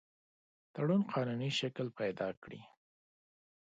[0.73, 2.61] تړون قانوني شکل پیدا کړي.